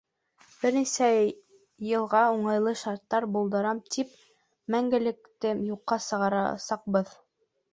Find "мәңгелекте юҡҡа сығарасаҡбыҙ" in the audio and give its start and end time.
4.77-7.15